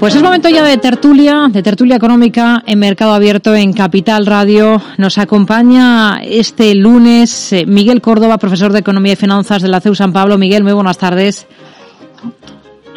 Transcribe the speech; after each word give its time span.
Pues 0.00 0.14
es 0.14 0.22
momento 0.22 0.48
ya 0.48 0.64
de 0.64 0.78
tertulia, 0.78 1.48
de 1.52 1.62
tertulia 1.62 1.94
económica 1.96 2.62
en 2.66 2.78
Mercado 2.78 3.12
Abierto 3.12 3.54
en 3.54 3.74
Capital 3.74 4.24
Radio. 4.24 4.80
Nos 4.96 5.18
acompaña 5.18 6.22
este 6.22 6.74
lunes 6.74 7.52
eh, 7.52 7.66
Miguel 7.66 8.00
Córdoba, 8.00 8.38
profesor 8.38 8.72
de 8.72 8.78
Economía 8.78 9.12
y 9.12 9.16
Finanzas 9.16 9.60
de 9.60 9.68
la 9.68 9.78
CEU 9.78 9.94
San 9.94 10.14
Pablo. 10.14 10.38
Miguel, 10.38 10.64
muy 10.64 10.72
buenas 10.72 10.96
tardes. 10.96 11.46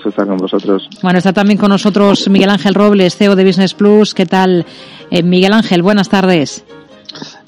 Está 0.05 0.25
con 0.25 0.37
vosotros. 0.37 0.87
Bueno, 1.01 1.17
está 1.17 1.33
también 1.33 1.57
con 1.57 1.71
nosotros 1.71 2.29
Miguel 2.29 2.49
Ángel 2.49 2.73
Robles, 2.73 3.17
CEO 3.17 3.35
de 3.35 3.43
Business 3.43 3.73
Plus. 3.73 4.13
¿Qué 4.13 4.25
tal, 4.25 4.65
eh, 5.11 5.23
Miguel 5.23 5.51
Ángel? 5.51 5.81
Buenas 5.81 6.07
tardes. 6.07 6.63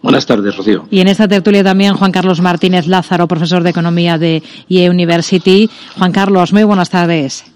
Buenas 0.01 0.25
tardes, 0.25 0.53
Rocío. 0.57 0.85
Y 0.91 0.99
en 0.99 1.07
esta 1.07 1.29
tertulia 1.29 1.63
también 1.63 1.93
Juan 1.93 2.11
Carlos 2.11 2.41
Martínez 2.41 2.87
Lázaro, 2.87 3.25
profesor 3.25 3.63
de 3.63 3.69
Economía 3.69 4.17
de 4.17 4.43
IE 4.67 4.89
University. 4.89 5.69
Juan 5.97 6.11
Carlos, 6.11 6.51
muy 6.51 6.65
buenas 6.65 6.89
tardes. 6.89 7.54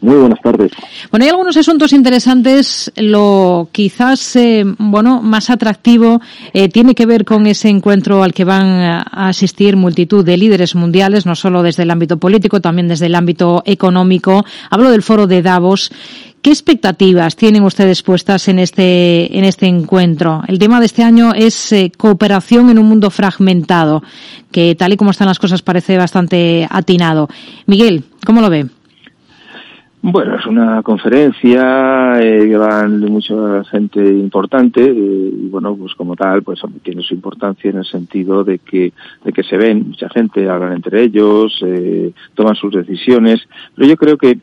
Muy 0.00 0.16
buenas 0.16 0.40
tardes. 0.40 0.70
Bueno, 1.10 1.24
hay 1.24 1.30
algunos 1.30 1.56
asuntos 1.56 1.92
interesantes. 1.92 2.92
Lo 2.96 3.68
quizás, 3.72 4.36
eh, 4.36 4.64
bueno, 4.78 5.22
más 5.22 5.50
atractivo 5.50 6.20
eh, 6.52 6.68
tiene 6.68 6.94
que 6.94 7.04
ver 7.04 7.24
con 7.24 7.46
ese 7.46 7.68
encuentro 7.68 8.22
al 8.22 8.32
que 8.32 8.44
van 8.44 8.66
a 8.66 9.28
asistir 9.28 9.76
multitud 9.76 10.24
de 10.24 10.36
líderes 10.36 10.76
mundiales, 10.76 11.26
no 11.26 11.34
solo 11.34 11.62
desde 11.62 11.82
el 11.82 11.90
ámbito 11.90 12.16
político, 12.18 12.60
también 12.60 12.86
desde 12.86 13.06
el 13.06 13.14
ámbito 13.16 13.62
económico. 13.66 14.44
Hablo 14.70 14.90
del 14.90 15.02
foro 15.02 15.26
de 15.26 15.42
Davos. 15.42 15.90
¿Qué 16.42 16.50
expectativas 16.50 17.34
tienen 17.34 17.64
ustedes 17.64 18.04
puestas 18.04 18.46
en 18.46 18.60
este, 18.60 19.36
en 19.36 19.44
este 19.44 19.66
encuentro? 19.66 20.42
El 20.46 20.60
tema 20.60 20.78
de 20.78 20.86
este 20.86 21.02
año 21.02 21.32
es 21.34 21.72
eh, 21.72 21.90
cooperación 21.96 22.70
en 22.70 22.78
un 22.78 22.86
mundo 22.86 23.10
fragmentado, 23.10 24.04
que 24.52 24.76
tal 24.76 24.92
y 24.92 24.96
como 24.96 25.10
están 25.10 25.26
las 25.26 25.40
cosas 25.40 25.62
parece 25.62 25.98
bastante 25.98 26.68
atinado. 26.70 27.28
Miguel, 27.66 28.04
¿cómo 28.24 28.40
lo 28.40 28.48
ve? 28.48 28.66
Bueno, 30.00 30.36
es 30.36 30.46
una 30.46 30.80
conferencia 30.84 32.20
eh, 32.20 32.46
que 32.48 32.56
van 32.56 33.00
mucha 33.00 33.64
gente 33.64 34.00
importante 34.00 34.80
eh, 34.84 34.92
y 34.94 35.48
bueno, 35.48 35.74
pues 35.76 35.92
como 35.96 36.14
tal, 36.14 36.42
pues 36.44 36.60
tiene 36.84 37.02
su 37.02 37.14
importancia 37.14 37.70
en 37.70 37.78
el 37.78 37.84
sentido 37.84 38.44
de 38.44 38.60
que 38.60 38.92
de 39.24 39.32
que 39.32 39.42
se 39.42 39.56
ven 39.56 39.88
mucha 39.88 40.08
gente, 40.08 40.48
hablan 40.48 40.74
entre 40.74 41.02
ellos, 41.02 41.60
eh, 41.66 42.12
toman 42.34 42.54
sus 42.54 42.74
decisiones, 42.74 43.40
pero 43.74 43.88
yo 43.88 43.96
creo 43.96 44.16
que 44.16 44.38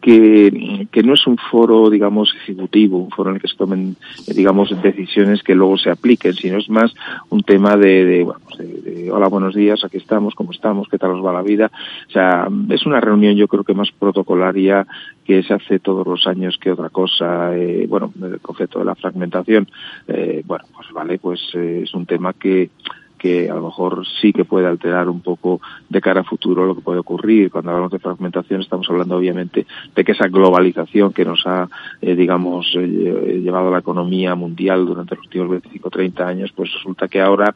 que, 0.00 0.86
que 0.90 1.02
no 1.02 1.14
es 1.14 1.26
un 1.26 1.36
foro, 1.36 1.90
digamos, 1.90 2.34
ejecutivo, 2.34 2.98
un 2.98 3.10
foro 3.10 3.30
en 3.30 3.36
el 3.36 3.42
que 3.42 3.48
se 3.48 3.56
tomen, 3.56 3.96
digamos, 4.26 4.70
decisiones 4.82 5.42
que 5.42 5.54
luego 5.54 5.76
se 5.76 5.90
apliquen, 5.90 6.34
sino 6.34 6.58
es 6.58 6.68
más 6.68 6.94
un 7.28 7.42
tema 7.42 7.76
de, 7.76 8.04
de, 8.04 8.24
bueno, 8.24 8.40
de, 8.58 8.66
de, 8.66 9.12
hola, 9.12 9.28
buenos 9.28 9.54
días, 9.54 9.84
aquí 9.84 9.98
estamos, 9.98 10.34
cómo 10.34 10.52
estamos, 10.52 10.88
qué 10.88 10.98
tal 10.98 11.12
os 11.12 11.24
va 11.24 11.32
la 11.32 11.42
vida. 11.42 11.70
O 12.08 12.10
sea, 12.10 12.48
es 12.70 12.86
una 12.86 13.00
reunión 13.00 13.36
yo 13.36 13.48
creo 13.48 13.64
que 13.64 13.74
más 13.74 13.90
protocolaria 13.92 14.86
que 15.24 15.42
se 15.42 15.54
hace 15.54 15.78
todos 15.78 16.06
los 16.06 16.26
años 16.26 16.58
que 16.60 16.72
otra 16.72 16.88
cosa. 16.88 17.56
Eh, 17.56 17.86
bueno, 17.88 18.12
el 18.22 18.40
concepto 18.40 18.78
de 18.78 18.84
la 18.84 18.94
fragmentación, 18.94 19.68
eh, 20.08 20.42
bueno, 20.46 20.64
pues 20.74 20.90
vale, 20.92 21.18
pues 21.18 21.40
eh, 21.54 21.82
es 21.84 21.94
un 21.94 22.06
tema 22.06 22.32
que 22.32 22.70
que 23.20 23.50
a 23.50 23.54
lo 23.54 23.62
mejor 23.62 24.06
sí 24.20 24.32
que 24.32 24.46
puede 24.46 24.66
alterar 24.66 25.08
un 25.10 25.20
poco 25.20 25.60
de 25.88 26.00
cara 26.00 26.22
a 26.22 26.24
futuro 26.24 26.64
lo 26.64 26.74
que 26.74 26.80
puede 26.80 27.00
ocurrir. 27.00 27.50
Cuando 27.50 27.70
hablamos 27.70 27.92
de 27.92 27.98
fragmentación 27.98 28.62
estamos 28.62 28.88
hablando 28.88 29.16
obviamente 29.16 29.66
de 29.94 30.04
que 30.04 30.12
esa 30.12 30.28
globalización 30.28 31.12
que 31.12 31.26
nos 31.26 31.46
ha, 31.46 31.68
eh, 32.00 32.16
digamos, 32.16 32.66
eh, 32.74 33.40
llevado 33.42 33.68
a 33.68 33.72
la 33.72 33.78
economía 33.80 34.34
mundial 34.34 34.86
durante 34.86 35.16
los 35.16 35.26
últimos 35.26 35.50
25 35.50 35.90
30 35.90 36.26
años, 36.26 36.52
pues 36.56 36.72
resulta 36.72 37.08
que 37.08 37.20
ahora, 37.20 37.54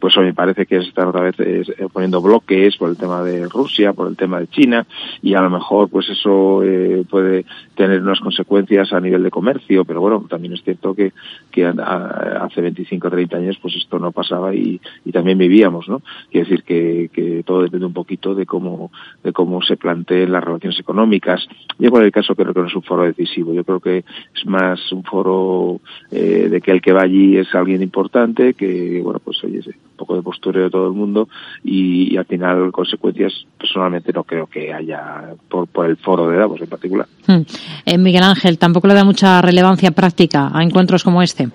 pues 0.00 0.16
me 0.16 0.32
parece 0.32 0.64
que 0.66 0.80
se 0.80 0.88
están 0.88 1.08
otra 1.08 1.22
vez 1.22 1.34
eh, 1.40 1.64
poniendo 1.92 2.22
bloques 2.22 2.76
por 2.76 2.88
el 2.88 2.96
tema 2.96 3.22
de 3.22 3.48
Rusia, 3.48 3.92
por 3.92 4.08
el 4.08 4.16
tema 4.16 4.40
de 4.40 4.48
China, 4.48 4.86
y 5.20 5.34
a 5.34 5.42
lo 5.42 5.50
mejor 5.50 5.90
pues 5.90 6.08
eso 6.08 6.62
eh, 6.62 7.04
puede 7.08 7.44
tener 7.74 8.00
unas 8.00 8.20
consecuencias 8.20 8.92
a 8.92 9.00
nivel 9.00 9.22
de 9.22 9.30
comercio, 9.30 9.84
pero 9.84 10.00
bueno, 10.00 10.24
también 10.28 10.54
es 10.54 10.62
cierto 10.62 10.94
que, 10.94 11.12
que 11.50 11.66
hace 11.66 12.60
25 12.60 13.10
30 13.10 13.36
años 13.36 13.58
pues 13.60 13.76
esto 13.76 13.98
no 13.98 14.12
pasaba 14.12 14.54
y, 14.54 14.80
y 15.04 15.12
también 15.12 15.38
vivíamos, 15.38 15.88
¿no? 15.88 16.02
Quiere 16.30 16.48
decir 16.48 16.64
que, 16.64 17.10
que 17.12 17.42
todo 17.44 17.62
depende 17.62 17.86
un 17.86 17.92
poquito 17.92 18.34
de 18.34 18.46
cómo, 18.46 18.90
de 19.22 19.32
cómo 19.32 19.62
se 19.62 19.76
planteen 19.76 20.32
las 20.32 20.44
relaciones 20.44 20.78
económicas. 20.78 21.46
Yo 21.78 21.90
por 21.90 22.04
el 22.04 22.12
caso 22.12 22.34
creo 22.34 22.54
que 22.54 22.60
no 22.60 22.68
es 22.68 22.74
un 22.74 22.82
foro 22.82 23.04
decisivo, 23.04 23.52
yo 23.52 23.64
creo 23.64 23.80
que 23.80 23.98
es 23.98 24.46
más 24.46 24.92
un 24.92 25.02
foro 25.02 25.80
eh, 26.10 26.48
de 26.50 26.60
que 26.60 26.70
el 26.70 26.80
que 26.80 26.92
va 26.92 27.02
allí 27.02 27.36
es 27.36 27.54
alguien 27.54 27.82
importante, 27.82 28.54
que 28.54 29.00
bueno, 29.02 29.20
pues 29.24 29.42
oye, 29.44 29.60
un 29.66 29.96
poco 29.96 30.16
de 30.16 30.22
postureo 30.22 30.64
de 30.64 30.70
todo 30.70 30.86
el 30.86 30.94
mundo 30.94 31.28
y, 31.64 32.12
y 32.12 32.16
al 32.16 32.24
final 32.24 32.72
consecuencias 32.72 33.46
personalmente 33.58 34.12
no 34.12 34.24
creo 34.24 34.46
que 34.46 34.72
haya 34.72 35.34
por, 35.48 35.68
por 35.68 35.86
el 35.86 35.96
foro 35.96 36.28
de 36.28 36.36
Davos 36.36 36.60
en 36.60 36.68
particular. 36.68 37.06
Hmm. 37.26 37.42
Eh, 37.86 37.98
Miguel 37.98 38.22
Ángel, 38.22 38.58
tampoco 38.58 38.88
le 38.88 38.94
da 38.94 39.04
mucha 39.04 39.40
relevancia 39.42 39.90
práctica 39.90 40.50
a 40.52 40.62
encuentros 40.62 41.04
como 41.04 41.22
este. 41.22 41.48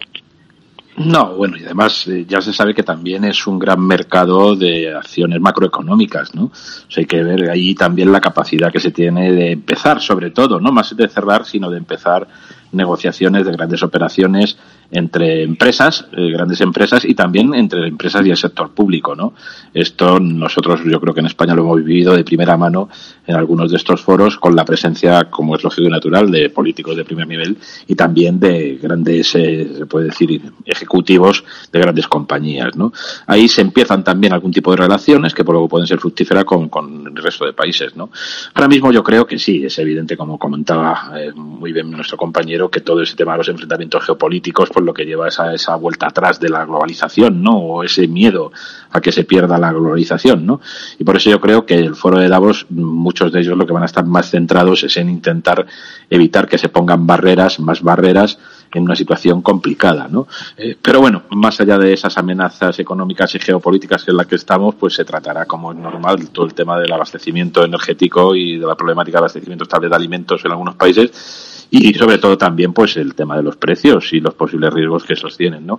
No, 0.97 1.35
bueno, 1.35 1.57
y 1.57 1.63
además 1.63 2.07
eh, 2.07 2.25
ya 2.27 2.41
se 2.41 2.51
sabe 2.51 2.73
que 2.73 2.81
también 2.81 3.23
es 3.23 3.45
un 3.45 3.59
gran 3.59 3.79
mercado 3.79 4.55
de 4.55 4.95
acciones 4.95 5.39
macroeconómicas, 5.39 6.33
¿no? 6.33 6.45
O 6.45 6.51
sea, 6.89 7.01
hay 7.01 7.05
que 7.05 7.21
ver 7.21 7.51
ahí 7.51 7.75
también 7.75 8.11
la 8.11 8.19
capacidad 8.19 8.71
que 8.71 8.79
se 8.79 8.89
tiene 8.89 9.31
de 9.31 9.51
empezar, 9.51 10.01
sobre 10.01 10.31
todo, 10.31 10.59
no 10.59 10.71
más 10.71 10.97
de 10.97 11.07
cerrar, 11.07 11.45
sino 11.45 11.69
de 11.69 11.77
empezar 11.77 12.27
negociaciones 12.71 13.45
de 13.45 13.51
grandes 13.51 13.83
operaciones 13.83 14.57
entre 14.91 15.43
empresas, 15.43 16.07
eh, 16.13 16.31
grandes 16.31 16.61
empresas 16.61 17.03
y 17.03 17.13
también 17.13 17.53
entre 17.53 17.87
empresas 17.87 18.25
y 18.25 18.29
el 18.29 18.37
sector 18.37 18.71
público, 18.71 19.15
¿no? 19.15 19.33
Esto 19.73 20.19
nosotros 20.19 20.81
yo 20.85 20.99
creo 21.01 21.13
que 21.13 21.19
en 21.19 21.25
España 21.25 21.53
lo 21.53 21.63
hemos 21.63 21.83
vivido 21.83 22.15
de 22.15 22.23
primera 22.23 22.55
mano 22.55 22.89
en 23.25 23.35
algunos 23.35 23.69
de 23.69 23.77
estos 23.77 24.01
foros 24.01 24.37
con 24.37 24.55
la 24.55 24.63
presencia, 24.63 25.25
como 25.25 25.55
es 25.55 25.63
lógico 25.63 25.87
y 25.87 25.91
natural, 25.91 26.31
de 26.31 26.49
políticos 26.49 26.95
de 26.95 27.03
primer 27.03 27.27
nivel 27.27 27.57
y 27.85 27.95
también 27.95 28.39
de 28.39 28.79
grandes, 28.81 29.35
eh, 29.35 29.69
se 29.79 29.85
puede 29.85 30.05
decir, 30.05 30.41
ejecutivos 30.65 31.43
de 31.71 31.79
grandes 31.79 32.07
compañías, 32.07 32.75
¿no? 32.77 32.93
Ahí 33.25 33.49
se 33.49 33.61
empiezan 33.61 34.03
también 34.03 34.31
algún 34.31 34.51
tipo 34.51 34.71
de 34.71 34.77
relaciones 34.77 35.33
que 35.33 35.43
por 35.43 35.53
luego 35.53 35.67
pueden 35.67 35.87
ser 35.87 35.99
fructíferas 35.99 36.45
con, 36.45 36.69
con 36.69 37.07
el 37.07 37.15
resto 37.15 37.45
de 37.45 37.53
países, 37.53 37.95
¿no? 37.95 38.09
Ahora 38.53 38.69
mismo 38.69 38.91
yo 38.91 39.03
creo 39.03 39.27
que 39.27 39.37
sí, 39.37 39.65
es 39.65 39.77
evidente, 39.79 40.15
como 40.15 40.39
comentaba 40.39 41.11
eh, 41.17 41.33
muy 41.33 41.73
bien 41.73 41.91
nuestro 41.91 42.17
compañero, 42.17 42.56
que 42.69 42.81
todo 42.81 43.01
ese 43.01 43.15
tema 43.15 43.33
de 43.33 43.39
los 43.39 43.49
enfrentamientos 43.49 44.03
geopolíticos 44.03 44.69
por 44.69 44.83
lo 44.83 44.93
que 44.93 45.05
lleva 45.05 45.27
esa, 45.27 45.53
esa 45.53 45.75
vuelta 45.75 46.07
atrás 46.07 46.39
de 46.39 46.49
la 46.49 46.65
globalización, 46.65 47.43
¿no? 47.43 47.57
O 47.57 47.83
ese 47.83 48.07
miedo 48.07 48.51
a 48.91 48.99
que 49.01 49.11
se 49.11 49.23
pierda 49.23 49.57
la 49.57 49.71
globalización, 49.71 50.45
¿no? 50.45 50.61
Y 50.97 51.03
por 51.03 51.17
eso 51.17 51.29
yo 51.29 51.39
creo 51.39 51.65
que 51.65 51.75
el 51.75 51.95
foro 51.95 52.19
de 52.19 52.27
Davos, 52.27 52.65
muchos 52.69 53.31
de 53.31 53.41
ellos 53.41 53.57
lo 53.57 53.65
que 53.65 53.73
van 53.73 53.83
a 53.83 53.87
estar 53.87 54.05
más 54.05 54.29
centrados 54.31 54.83
es 54.83 54.97
en 54.97 55.09
intentar 55.09 55.65
evitar 56.09 56.47
que 56.47 56.57
se 56.57 56.69
pongan 56.69 57.05
barreras, 57.05 57.59
más 57.59 57.81
barreras, 57.81 58.39
en 58.73 58.83
una 58.83 58.95
situación 58.95 59.41
complicada, 59.41 60.07
¿no? 60.09 60.27
Eh, 60.57 60.77
pero 60.81 60.99
bueno, 60.99 61.23
más 61.31 61.59
allá 61.61 61.77
de 61.77 61.93
esas 61.93 62.17
amenazas 62.17 62.77
económicas 62.79 63.33
y 63.35 63.39
geopolíticas 63.39 64.07
en 64.07 64.17
las 64.17 64.27
que 64.27 64.35
estamos, 64.35 64.75
pues 64.75 64.93
se 64.93 65.05
tratará, 65.05 65.45
como 65.45 65.71
es 65.71 65.77
normal, 65.77 66.29
todo 66.29 66.45
el 66.45 66.53
tema 66.53 66.77
del 66.79 66.91
abastecimiento 66.91 67.63
energético 67.63 68.35
y 68.35 68.57
de 68.57 68.67
la 68.67 68.75
problemática 68.75 69.17
de 69.17 69.19
abastecimiento 69.19 69.63
estable 69.63 69.89
de 69.89 69.95
alimentos 69.95 70.43
en 70.43 70.51
algunos 70.51 70.75
países 70.75 71.56
y 71.69 71.93
sobre 71.93 72.17
todo 72.17 72.37
también 72.37 72.73
pues 72.73 72.97
el 72.97 73.15
tema 73.15 73.37
de 73.37 73.43
los 73.43 73.57
precios 73.57 74.13
y 74.13 74.19
los 74.19 74.33
posibles 74.33 74.73
riesgos 74.73 75.03
que 75.03 75.15
sostienen, 75.15 75.65
¿no? 75.65 75.77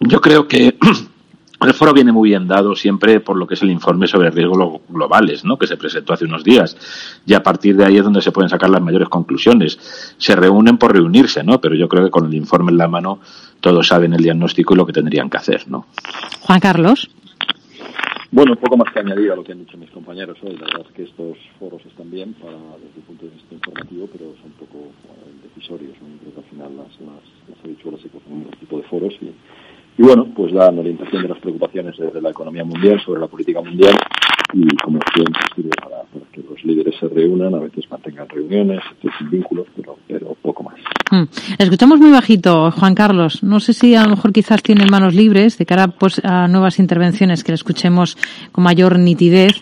Yo 0.00 0.20
creo 0.20 0.46
que 0.46 0.76
el 1.66 1.74
foro 1.74 1.92
viene 1.92 2.12
muy 2.12 2.30
bien 2.30 2.48
dado 2.48 2.74
siempre 2.74 3.20
por 3.20 3.36
lo 3.36 3.46
que 3.46 3.54
es 3.54 3.62
el 3.62 3.70
informe 3.70 4.06
sobre 4.06 4.30
riesgos 4.30 4.80
globales, 4.88 5.44
¿no? 5.44 5.56
que 5.56 5.66
se 5.66 5.76
presentó 5.76 6.12
hace 6.12 6.24
unos 6.24 6.44
días. 6.44 6.76
Y 7.26 7.34
a 7.34 7.42
partir 7.42 7.76
de 7.76 7.84
ahí 7.84 7.98
es 7.98 8.04
donde 8.04 8.22
se 8.22 8.32
pueden 8.32 8.48
sacar 8.48 8.70
las 8.70 8.82
mayores 8.82 9.08
conclusiones. 9.08 10.14
Se 10.18 10.34
reúnen 10.34 10.78
por 10.78 10.92
reunirse, 10.92 11.42
¿no? 11.44 11.60
Pero 11.60 11.74
yo 11.74 11.88
creo 11.88 12.04
que 12.04 12.10
con 12.10 12.26
el 12.26 12.34
informe 12.34 12.72
en 12.72 12.78
la 12.78 12.88
mano 12.88 13.20
todos 13.60 13.86
saben 13.86 14.12
el 14.12 14.22
diagnóstico 14.22 14.74
y 14.74 14.76
lo 14.76 14.86
que 14.86 14.92
tendrían 14.92 15.30
que 15.30 15.36
hacer, 15.36 15.68
¿no? 15.68 15.86
Juan 16.40 16.60
Carlos. 16.60 17.08
Bueno, 18.34 18.52
un 18.52 18.58
poco 18.58 18.78
más 18.78 18.90
que 18.90 18.98
añadir 19.00 19.30
a 19.30 19.36
lo 19.36 19.44
que 19.44 19.52
han 19.52 19.58
dicho 19.58 19.76
mis 19.76 19.90
compañeros 19.90 20.38
hoy. 20.42 20.56
La 20.56 20.64
verdad 20.64 20.86
es 20.88 20.92
que 20.94 21.02
estos 21.02 21.36
foros 21.60 21.84
están 21.84 22.10
bien 22.10 22.32
para, 22.32 22.56
desde 22.80 22.96
el 22.96 23.02
punto 23.06 23.26
de 23.26 23.32
vista 23.32 23.54
informativo, 23.54 24.08
pero 24.10 24.32
son 24.40 24.46
un 24.46 24.52
poco 24.52 24.78
bueno, 25.04 25.36
decisorios. 25.44 25.92
¿no? 26.00 26.16
Creo 26.18 26.32
que 26.32 26.40
al 26.40 26.46
final 26.46 26.76
las, 26.78 27.00
las, 27.02 27.20
las 27.50 27.62
habichuelas 27.62 28.00
se 28.00 28.08
en 28.08 28.42
este 28.44 28.56
tipo 28.56 28.78
de 28.78 28.84
foros 28.84 29.12
y, 29.20 29.26
y 29.98 30.02
bueno, 30.02 30.32
pues 30.34 30.50
dan 30.54 30.78
orientación 30.78 31.24
de 31.24 31.28
las 31.28 31.40
preocupaciones 31.40 31.94
desde 31.98 32.22
la 32.22 32.30
economía 32.30 32.64
mundial 32.64 32.98
sobre 33.04 33.20
la 33.20 33.26
política 33.26 33.60
mundial 33.60 33.98
y 34.54 34.66
como 34.82 34.98
siempre 35.12 35.42
sirve 35.54 35.70
para, 35.76 35.91
para, 36.12 36.26
que 36.32 36.42
los 36.42 36.62
líderes 36.64 36.94
se 36.98 37.08
reúnan, 37.08 37.54
a 37.54 37.58
veces 37.58 37.90
mantengan 37.90 38.28
reuniones, 38.28 38.80
sin 39.18 39.30
vínculos, 39.30 39.66
pero, 39.76 39.96
pero 40.06 40.36
poco 40.42 40.62
más. 40.62 40.74
Mm. 41.10 41.24
Escuchamos 41.58 42.00
muy 42.00 42.10
bajito, 42.10 42.70
Juan 42.70 42.94
Carlos. 42.94 43.42
No 43.42 43.60
sé 43.60 43.74
si 43.74 43.94
a 43.94 44.04
lo 44.04 44.10
mejor 44.10 44.32
quizás 44.32 44.62
tiene 44.62 44.86
manos 44.86 45.14
libres 45.14 45.58
de 45.58 45.66
cara 45.66 45.88
pues, 45.88 46.20
a 46.24 46.48
nuevas 46.48 46.78
intervenciones 46.78 47.44
que 47.44 47.52
le 47.52 47.56
escuchemos 47.56 48.16
con 48.50 48.64
mayor 48.64 48.98
nitidez. 48.98 49.52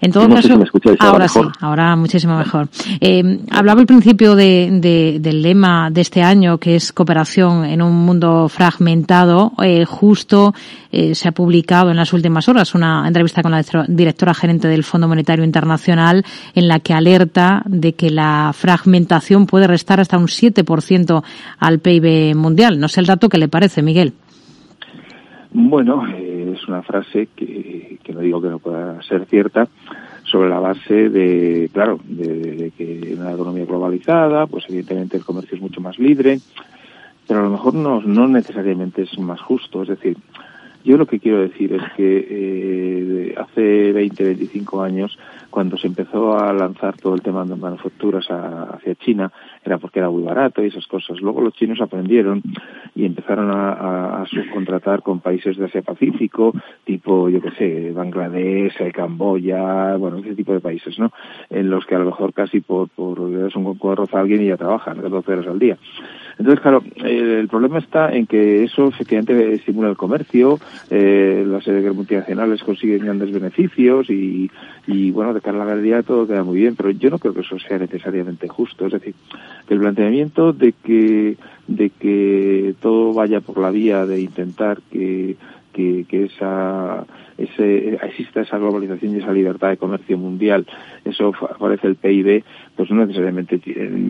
En 0.00 0.12
todo 0.12 0.28
no 0.28 0.34
caso, 0.34 0.48
si 0.48 0.96
ahora, 0.98 1.28
sí, 1.28 1.40
ahora 1.60 1.96
muchísimo 1.96 2.36
mejor. 2.36 2.68
Eh, 3.00 3.40
hablaba 3.50 3.80
al 3.80 3.86
principio 3.86 4.34
de, 4.34 4.68
de, 4.80 5.18
del 5.20 5.42
lema 5.42 5.90
de 5.90 6.00
este 6.00 6.22
año, 6.22 6.58
que 6.58 6.76
es 6.76 6.92
cooperación 6.92 7.64
en 7.64 7.82
un 7.82 7.94
mundo 7.94 8.48
fragmentado. 8.48 9.52
Eh, 9.62 9.84
justo 9.84 10.54
eh, 10.90 11.14
se 11.14 11.28
ha 11.28 11.32
publicado 11.32 11.90
en 11.90 11.96
las 11.96 12.12
últimas 12.12 12.48
horas 12.48 12.74
una 12.74 13.06
entrevista 13.06 13.42
con 13.42 13.52
la 13.52 13.64
directora 13.88 14.34
gerente 14.34 14.68
del 14.68 14.84
Fondo 14.84 15.08
Monetario 15.08 15.44
Internacional 15.44 15.93
en 15.98 16.68
la 16.68 16.80
que 16.80 16.94
alerta 16.94 17.62
de 17.66 17.94
que 17.94 18.10
la 18.10 18.52
fragmentación 18.54 19.46
puede 19.46 19.66
restar 19.66 20.00
hasta 20.00 20.18
un 20.18 20.26
7% 20.26 21.22
al 21.58 21.78
PIB 21.78 22.34
mundial. 22.36 22.78
No 22.78 22.88
sé 22.88 23.00
el 23.00 23.06
dato 23.06 23.28
que 23.28 23.38
le 23.38 23.48
parece, 23.48 23.82
Miguel. 23.82 24.12
Bueno, 25.52 26.06
eh, 26.08 26.52
es 26.54 26.66
una 26.66 26.82
frase 26.82 27.28
que, 27.36 27.98
que 28.02 28.12
no 28.12 28.20
digo 28.20 28.42
que 28.42 28.48
no 28.48 28.58
pueda 28.58 29.00
ser 29.02 29.26
cierta, 29.26 29.68
sobre 30.24 30.48
la 30.48 30.58
base 30.58 31.10
de, 31.10 31.70
claro, 31.72 32.00
de, 32.04 32.72
que 32.76 33.12
en 33.12 33.20
una 33.20 33.32
economía 33.32 33.64
globalizada, 33.66 34.46
pues 34.46 34.64
evidentemente 34.68 35.16
el 35.16 35.24
comercio 35.24 35.54
es 35.54 35.62
mucho 35.62 35.80
más 35.80 35.98
libre, 35.98 36.40
pero 37.28 37.40
a 37.40 37.42
lo 37.44 37.50
mejor 37.50 37.74
no, 37.74 38.00
no 38.00 38.26
necesariamente 38.26 39.02
es 39.02 39.18
más 39.18 39.40
justo. 39.40 39.82
Es 39.82 39.88
decir, 39.88 40.16
yo 40.84 40.96
lo 40.96 41.06
que 41.06 41.20
quiero 41.20 41.40
decir 41.40 41.72
es 41.74 41.82
que 41.96 42.26
eh, 42.28 43.34
hace 43.36 43.92
20, 43.92 44.24
25 44.24 44.82
años, 44.82 45.16
cuando 45.54 45.78
se 45.78 45.86
empezó 45.86 46.36
a 46.36 46.52
lanzar 46.52 46.96
todo 46.96 47.14
el 47.14 47.22
tema 47.22 47.44
de 47.44 47.54
manufacturas 47.54 48.26
hacia 48.28 48.96
China, 48.96 49.30
era 49.64 49.78
porque 49.78 50.00
era 50.00 50.10
muy 50.10 50.24
barato 50.24 50.60
y 50.60 50.66
esas 50.66 50.84
cosas. 50.88 51.20
Luego 51.20 51.40
los 51.42 51.54
chinos 51.54 51.80
aprendieron 51.80 52.42
y 52.96 53.06
empezaron 53.06 53.52
a, 53.52 54.24
subcontratar 54.28 55.02
con 55.02 55.20
países 55.20 55.56
de 55.56 55.66
Asia 55.66 55.82
Pacífico, 55.82 56.52
tipo, 56.82 57.28
yo 57.28 57.40
qué 57.40 57.52
sé, 57.52 57.92
Bangladesh, 57.92 58.90
Camboya, 58.92 59.94
bueno, 59.96 60.18
ese 60.18 60.34
tipo 60.34 60.52
de 60.52 60.58
países, 60.58 60.98
¿no? 60.98 61.12
En 61.50 61.70
los 61.70 61.86
que 61.86 61.94
a 61.94 62.00
lo 62.00 62.06
mejor 62.06 62.32
casi 62.32 62.60
por, 62.60 62.88
por 62.88 63.20
es 63.46 63.54
un 63.54 63.78
arroz 63.92 64.12
a 64.12 64.20
alguien 64.20 64.42
y 64.42 64.46
ya 64.46 64.56
trabajan 64.56 65.00
14 65.00 65.32
horas 65.34 65.46
al 65.46 65.60
día. 65.60 65.78
Entonces, 66.36 66.60
claro, 66.60 66.82
el 66.96 67.46
problema 67.46 67.78
está 67.78 68.12
en 68.12 68.26
que 68.26 68.64
eso 68.64 68.88
efectivamente 68.88 69.54
estimula 69.54 69.88
el 69.88 69.96
comercio, 69.96 70.58
eh, 70.90 71.44
las 71.46 71.64
multinacionales 71.94 72.62
consiguen 72.64 73.04
grandes 73.04 73.30
beneficios 73.30 74.10
y, 74.10 74.50
y, 74.88 75.12
bueno, 75.12 75.32
a 75.50 75.52
la 75.52 75.64
galería 75.64 76.02
todo 76.02 76.26
queda 76.26 76.42
muy 76.42 76.58
bien, 76.58 76.76
pero 76.76 76.90
yo 76.90 77.10
no 77.10 77.18
creo 77.18 77.34
que 77.34 77.40
eso 77.40 77.58
sea 77.58 77.78
necesariamente 77.78 78.48
justo. 78.48 78.86
Es 78.86 78.92
decir, 78.92 79.14
el 79.68 79.78
planteamiento 79.78 80.52
de 80.52 80.72
que, 80.72 81.36
de 81.66 81.90
que 81.90 82.74
todo 82.80 83.12
vaya 83.12 83.40
por 83.40 83.58
la 83.58 83.70
vía 83.70 84.06
de 84.06 84.20
intentar 84.20 84.80
que 84.90 85.36
que, 85.74 86.06
que 86.08 86.24
esa, 86.24 87.04
ese, 87.36 87.96
exista 87.96 88.40
esa 88.40 88.58
globalización 88.58 89.14
y 89.14 89.18
esa 89.18 89.32
libertad 89.32 89.68
de 89.68 89.76
comercio 89.76 90.16
mundial, 90.16 90.66
eso 91.04 91.32
favorece 91.32 91.88
el 91.88 91.96
PIB, 91.96 92.44
pues 92.76 92.90
no 92.90 93.04
necesariamente 93.04 93.60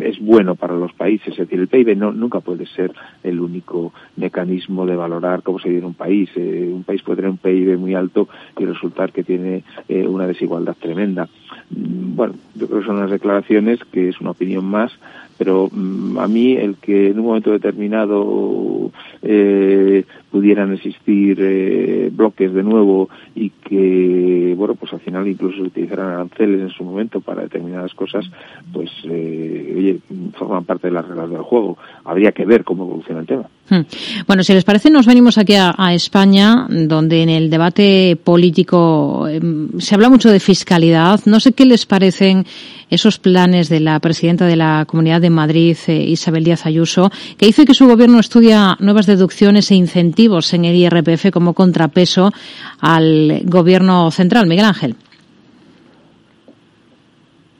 es 0.02 0.20
bueno 0.20 0.54
para 0.54 0.74
los 0.74 0.92
países. 0.92 1.28
Es 1.28 1.38
decir, 1.38 1.58
el 1.58 1.68
PIB 1.68 1.96
no, 1.96 2.12
nunca 2.12 2.40
puede 2.40 2.66
ser 2.66 2.92
el 3.22 3.40
único 3.40 3.92
mecanismo 4.16 4.86
de 4.86 4.94
valorar 4.94 5.42
cómo 5.42 5.58
se 5.58 5.70
vive 5.70 5.86
un 5.86 5.94
país. 5.94 6.30
Eh, 6.36 6.70
un 6.72 6.84
país 6.84 7.02
puede 7.02 7.16
tener 7.16 7.30
un 7.30 7.38
PIB 7.38 7.78
muy 7.78 7.94
alto 7.94 8.28
y 8.58 8.64
resultar 8.64 9.12
que 9.12 9.24
tiene 9.24 9.64
eh, 9.88 10.06
una 10.06 10.26
desigualdad 10.26 10.76
tremenda. 10.78 11.28
Mm, 11.70 12.14
bueno, 12.14 12.34
yo 12.54 12.66
creo 12.68 12.80
que 12.80 12.86
son 12.86 12.96
unas 12.96 13.10
declaraciones 13.10 13.80
que 13.90 14.10
es 14.10 14.20
una 14.20 14.30
opinión 14.30 14.64
más, 14.64 14.92
pero 15.36 15.68
mm, 15.70 16.18
a 16.18 16.28
mí 16.28 16.52
el 16.52 16.76
que 16.76 17.10
en 17.10 17.18
un 17.18 17.26
momento 17.26 17.50
determinado 17.50 18.90
eh, 19.22 20.04
pudieran 20.30 20.72
existir 20.72 21.38
eh, 21.40 22.10
bloques 22.12 22.52
de 22.52 22.62
nuevo 22.62 23.08
y 23.34 23.50
que, 23.50 24.54
bueno, 24.56 24.74
pues 24.74 24.92
al 24.92 25.00
final 25.00 25.26
incluso 25.28 25.56
se 25.58 25.62
utilizaran 25.62 26.10
aranceles 26.10 26.60
en 26.60 26.70
su 26.70 26.84
momento 26.84 27.20
para 27.20 27.42
determinadas 27.42 27.94
cosas, 27.94 28.24
pues, 28.72 28.90
eh, 29.04 29.74
oye, 29.76 29.98
forman 30.32 30.64
parte 30.64 30.88
de 30.88 30.94
las 30.94 31.06
reglas 31.06 31.30
del 31.30 31.42
juego. 31.42 31.78
Habría 32.04 32.32
que 32.32 32.44
ver 32.44 32.64
cómo 32.64 32.84
evoluciona 32.84 33.20
el 33.20 33.26
tema. 33.26 33.48
Hmm. 33.68 33.80
Bueno, 34.26 34.44
si 34.44 34.52
les 34.52 34.62
parece, 34.62 34.90
nos 34.90 35.06
venimos 35.06 35.38
aquí 35.38 35.54
a, 35.54 35.94
España, 35.94 36.66
donde 36.68 37.22
en 37.22 37.30
el 37.30 37.48
debate 37.48 38.18
político 38.22 39.26
em, 39.26 39.68
se 39.78 39.94
habla 39.94 40.10
mucho 40.10 40.30
de 40.30 40.38
fiscalidad. 40.38 41.20
No 41.24 41.40
sé 41.40 41.52
qué 41.52 41.64
les 41.64 41.86
parecen 41.86 42.46
esos 42.90 43.18
planes 43.18 43.70
de 43.70 43.80
la 43.80 43.98
presidenta 44.00 44.44
de 44.44 44.56
la 44.56 44.84
Comunidad 44.86 45.22
de 45.22 45.30
Madrid, 45.30 45.78
eh, 45.86 45.94
Isabel 45.94 46.44
Díaz 46.44 46.66
Ayuso, 46.66 47.10
que 47.38 47.46
dice 47.46 47.64
que 47.64 47.72
su 47.72 47.86
gobierno 47.86 48.20
estudia 48.20 48.76
nuevas 48.80 49.06
deducciones 49.06 49.70
e 49.70 49.76
incentivos 49.76 50.52
en 50.52 50.66
el 50.66 50.76
IRPF 50.76 51.30
como 51.32 51.54
contrapeso 51.54 52.32
al 52.80 53.40
gobierno 53.44 54.10
central. 54.10 54.46
Miguel 54.46 54.66
Ángel 54.66 54.96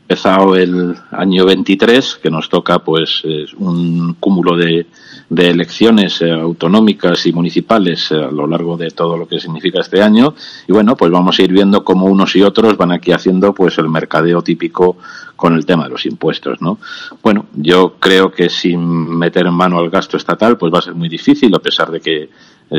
empezado 0.07 0.55
el 0.55 0.95
año 1.13 1.47
23, 1.47 2.21
que 2.23 2.31
nos 2.31 2.51
toca 2.51 2.79
pues 2.81 3.23
un 3.57 4.15
cúmulo 4.21 4.55
de, 4.57 4.87
de 5.35 5.51
elecciones 5.51 6.23
eh, 6.23 6.31
autonómicas 6.31 7.27
y 7.27 7.33
municipales 7.33 8.11
eh, 8.13 8.17
a 8.17 8.31
lo 8.31 8.47
largo 8.47 8.77
de 8.77 8.91
todo 8.91 9.17
lo 9.17 9.27
que 9.27 9.41
significa 9.41 9.81
este 9.81 10.03
año. 10.03 10.35
Y 10.69 10.73
bueno 10.73 10.97
pues 10.97 11.11
vamos 11.11 11.39
a 11.39 11.43
ir 11.43 11.53
viendo 11.53 11.85
cómo 11.85 12.07
unos 12.07 12.37
y 12.37 12.43
otros 12.43 12.77
van 12.77 12.93
aquí 12.93 13.13
haciendo 13.13 13.53
pues 13.53 13.79
el 13.79 13.89
mercadeo 13.89 14.43
típico 14.43 14.97
con 15.37 15.55
el 15.55 15.67
tema 15.67 15.85
de 15.85 15.91
los 15.91 16.07
impuestos 16.07 16.61
no 16.63 16.79
bueno 17.23 17.47
yo 17.55 17.97
creo 17.99 18.31
que 18.31 18.49
sin 18.49 18.81
meter 19.19 19.47
en 19.47 19.55
mano 19.55 19.79
al 19.79 19.91
gasto 19.91 20.17
estatal 20.17 20.57
pues 20.57 20.73
va 20.73 20.79
a 20.79 20.83
ser 20.83 20.95
muy 20.95 21.09
difícil 21.09 21.53
a 21.55 21.59
pesar 21.59 21.91
de 21.91 22.01
que 22.01 22.31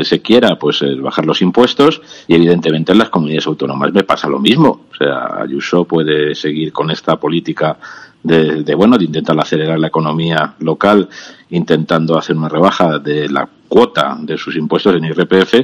se 0.02 0.20
quiera 0.20 0.58
pues 0.58 0.84
bajar 1.00 1.24
los 1.26 1.40
impuestos 1.42 2.02
y 2.26 2.34
evidentemente 2.34 2.92
en 2.92 2.98
las 2.98 3.08
comunidades 3.08 3.46
autónomas 3.46 3.92
me 3.92 4.02
pasa 4.02 4.28
lo 4.28 4.38
mismo 4.38 4.86
o 4.90 4.94
sea 4.94 5.42
Ayuso 5.42 5.84
puede 5.84 6.34
seguir 6.34 6.72
con 6.72 6.90
esta 6.90 7.16
política 7.16 7.78
de, 8.26 8.74
bueno, 8.74 8.98
de 8.98 9.04
intentar 9.04 9.38
acelerar 9.38 9.78
la 9.78 9.86
economía 9.86 10.54
local, 10.58 11.08
intentando 11.50 12.18
hacer 12.18 12.36
una 12.36 12.48
rebaja 12.48 12.98
de 12.98 13.28
la 13.28 13.48
cuota 13.68 14.16
de 14.20 14.36
sus 14.36 14.56
impuestos 14.56 14.94
en 14.94 15.04
IRPF, 15.04 15.54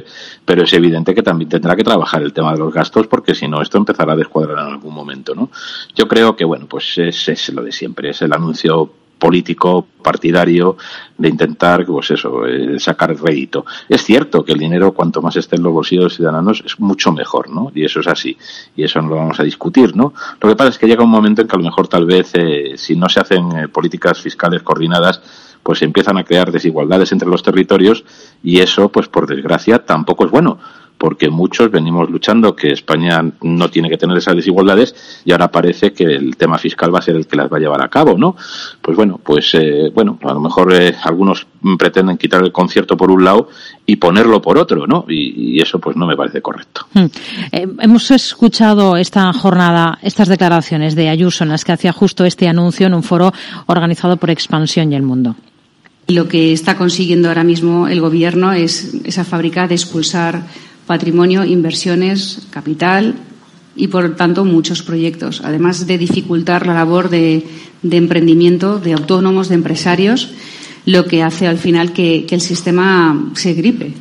pero 0.45 0.63
es 0.63 0.73
evidente 0.73 1.13
que 1.13 1.23
también 1.23 1.49
tendrá 1.49 1.75
que 1.75 1.83
trabajar 1.83 2.21
el 2.21 2.33
tema 2.33 2.53
de 2.53 2.59
los 2.59 2.73
gastos 2.73 3.07
porque 3.07 3.35
si 3.35 3.47
no 3.47 3.61
esto 3.61 3.77
empezará 3.77 4.13
a 4.13 4.17
descuadrar 4.17 4.59
en 4.59 4.73
algún 4.73 4.93
momento, 4.93 5.35
¿no? 5.35 5.49
Yo 5.95 6.07
creo 6.07 6.35
que 6.35 6.45
bueno, 6.45 6.67
pues 6.67 6.97
es, 6.97 7.29
es 7.29 7.53
lo 7.53 7.63
de 7.63 7.71
siempre, 7.71 8.09
es 8.09 8.21
el 8.21 8.33
anuncio 8.33 8.91
político 9.23 9.87
partidario 10.03 10.75
de 11.17 11.29
intentar 11.29 11.85
pues 11.85 12.11
eso 12.11 12.45
eh, 12.45 12.77
sacar 12.77 13.15
rédito. 13.15 13.65
Es 13.87 14.03
cierto 14.03 14.43
que 14.43 14.51
el 14.51 14.59
dinero 14.59 14.91
cuanto 14.91 15.21
más 15.21 15.37
esté 15.37 15.55
en 15.55 15.63
los 15.63 15.71
bolsillos 15.71 16.01
de 16.01 16.05
los 16.07 16.15
ciudadanos 16.17 16.63
es 16.65 16.77
mucho 16.77 17.13
mejor 17.13 17.49
no 17.49 17.71
y 17.73 17.85
eso 17.85 18.01
es 18.01 18.07
así. 18.07 18.37
Y 18.75 18.83
eso 18.83 19.01
no 19.01 19.07
lo 19.07 19.15
vamos 19.15 19.39
a 19.39 19.43
discutir 19.43 19.95
no 19.95 20.13
lo 20.41 20.49
que 20.49 20.55
pasa 20.57 20.71
es 20.71 20.77
que 20.77 20.87
llega 20.87 21.05
un 21.05 21.09
momento 21.09 21.41
en 21.41 21.47
que 21.47 21.55
a 21.55 21.59
lo 21.59 21.63
mejor 21.63 21.87
tal 21.87 22.05
vez 22.05 22.31
eh, 22.33 22.73
si 22.75 22.97
no 22.97 23.07
se 23.07 23.21
hacen 23.21 23.49
eh, 23.53 23.67
políticas 23.69 24.19
fiscales 24.19 24.61
coordinadas 24.61 25.21
pues 25.63 25.81
empiezan 25.81 26.17
a 26.17 26.25
crear 26.25 26.51
desigualdades 26.51 27.13
entre 27.13 27.29
los 27.29 27.41
territorios 27.41 28.03
y 28.43 28.59
eso 28.59 28.89
pues 28.89 29.07
por 29.07 29.25
desgracia 29.25 29.85
tampoco 29.85 30.25
es 30.25 30.31
bueno 30.31 30.59
porque 30.97 31.29
muchos 31.29 31.69
venimos 31.69 32.09
luchando 32.09 32.55
que 32.55 32.71
España 32.71 33.21
no 33.41 33.69
tiene 33.69 33.89
que 33.89 33.97
tener 33.97 34.17
esas 34.17 34.35
desigualdades 34.35 35.21
y 35.25 35.31
ahora 35.31 35.51
parece 35.51 35.91
que 35.91 36.05
el 36.05 36.37
tema 36.37 36.57
fiscal 36.57 36.93
va 36.93 36.99
a 36.99 37.01
ser 37.01 37.15
el 37.15 37.27
que 37.27 37.35
las 37.35 37.51
va 37.51 37.57
a 37.57 37.59
llevar 37.59 37.83
a 37.83 37.89
cabo, 37.89 38.17
¿no? 38.17 38.35
Pues 38.81 38.95
bueno, 38.95 39.19
pues 39.21 39.53
eh, 39.53 39.91
bueno, 39.93 40.17
a 40.23 40.33
lo 40.33 40.39
mejor 40.39 40.73
eh, 40.73 40.95
algunos 41.03 41.45
pretenden 41.77 42.17
quitar 42.17 42.41
el 42.43 42.51
concierto 42.51 42.95
por 42.95 43.11
un 43.11 43.23
lado 43.23 43.49
y 43.85 43.97
ponerlo 43.97 44.41
por 44.41 44.57
otro, 44.57 44.87
¿no? 44.87 45.05
Y, 45.07 45.61
eso 45.61 45.79
pues 45.79 45.95
no 45.95 46.07
me 46.07 46.15
parece 46.15 46.41
correcto. 46.41 46.87
Eh, 47.51 47.67
hemos 47.79 48.11
escuchado 48.11 48.97
esta 48.97 49.31
jornada, 49.33 49.97
estas 50.01 50.27
declaraciones 50.27 50.95
de 50.95 51.09
Ayuso 51.09 51.43
en 51.43 51.51
las 51.51 51.63
que 51.63 51.71
hacía 51.71 51.93
justo 51.93 52.25
este 52.25 52.47
anuncio 52.47 52.87
en 52.87 52.93
un 52.93 53.03
foro 53.03 53.31
organizado 53.67 54.17
por 54.17 54.29
Expansión 54.29 54.91
y 54.91 54.95
el 54.95 55.03
Mundo. 55.03 55.35
Lo 56.07 56.27
que 56.27 56.51
está 56.51 56.75
consiguiendo 56.75 57.29
ahora 57.29 57.43
mismo 57.43 57.87
el 57.87 58.01
Gobierno 58.01 58.51
es 58.51 58.93
esa 59.05 59.23
fábrica 59.23 59.67
de 59.67 59.75
expulsar 59.75 60.43
patrimonio, 60.85 61.43
inversiones, 61.43 62.47
capital 62.49 63.15
y, 63.75 63.87
por 63.87 64.15
tanto, 64.15 64.45
muchos 64.45 64.83
proyectos, 64.83 65.41
además 65.43 65.87
de 65.87 65.97
dificultar 65.97 66.67
la 66.67 66.73
labor 66.73 67.09
de, 67.09 67.45
emprendimiento 67.83 68.79
de 68.79 68.93
autónomos, 68.93 69.49
de 69.49 69.55
empresarios, 69.55 70.29
lo 70.85 71.05
que 71.05 71.23
hace 71.23 71.47
al 71.47 71.57
final 71.57 71.93
que, 71.93 72.25
el 72.29 72.41
sistema 72.41 73.31
se 73.35 73.53
gripe. 73.53 73.93